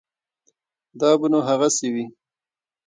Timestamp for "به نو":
1.19-1.39